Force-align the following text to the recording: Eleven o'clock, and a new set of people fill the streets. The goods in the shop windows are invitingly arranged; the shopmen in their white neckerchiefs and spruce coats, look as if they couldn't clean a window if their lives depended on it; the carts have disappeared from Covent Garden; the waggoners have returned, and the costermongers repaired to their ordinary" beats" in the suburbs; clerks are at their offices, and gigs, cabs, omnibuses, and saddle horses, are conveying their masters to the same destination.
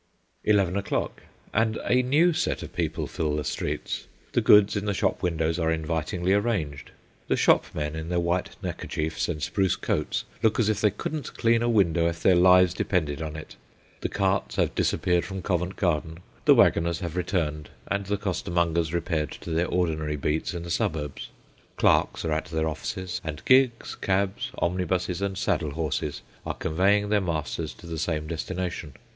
Eleven 0.43 0.75
o'clock, 0.75 1.21
and 1.53 1.77
a 1.85 2.01
new 2.01 2.33
set 2.33 2.63
of 2.63 2.73
people 2.73 3.05
fill 3.05 3.35
the 3.35 3.43
streets. 3.43 4.07
The 4.31 4.41
goods 4.41 4.75
in 4.75 4.85
the 4.85 4.95
shop 4.95 5.21
windows 5.21 5.59
are 5.59 5.71
invitingly 5.71 6.33
arranged; 6.33 6.89
the 7.27 7.35
shopmen 7.37 7.95
in 7.95 8.09
their 8.09 8.19
white 8.19 8.55
neckerchiefs 8.63 9.29
and 9.29 9.43
spruce 9.43 9.75
coats, 9.75 10.25
look 10.41 10.59
as 10.59 10.69
if 10.69 10.81
they 10.81 10.89
couldn't 10.89 11.35
clean 11.35 11.61
a 11.61 11.69
window 11.69 12.07
if 12.07 12.23
their 12.23 12.33
lives 12.35 12.73
depended 12.73 13.21
on 13.21 13.35
it; 13.35 13.57
the 13.99 14.09
carts 14.09 14.55
have 14.55 14.73
disappeared 14.73 15.23
from 15.23 15.43
Covent 15.43 15.75
Garden; 15.75 16.17
the 16.45 16.55
waggoners 16.55 17.01
have 17.01 17.15
returned, 17.15 17.69
and 17.87 18.07
the 18.07 18.17
costermongers 18.17 18.95
repaired 18.95 19.29
to 19.41 19.51
their 19.51 19.67
ordinary" 19.67 20.15
beats" 20.27 20.51
in 20.55 20.63
the 20.63 20.71
suburbs; 20.71 21.29
clerks 21.77 22.25
are 22.25 22.31
at 22.31 22.45
their 22.45 22.67
offices, 22.67 23.21
and 23.23 23.45
gigs, 23.45 23.93
cabs, 24.01 24.49
omnibuses, 24.57 25.21
and 25.21 25.37
saddle 25.37 25.73
horses, 25.73 26.23
are 26.43 26.55
conveying 26.55 27.09
their 27.09 27.21
masters 27.21 27.71
to 27.75 27.85
the 27.85 27.99
same 27.99 28.25
destination. 28.25 28.93